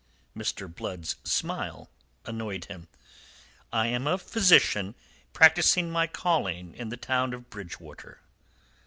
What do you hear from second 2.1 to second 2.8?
annoyed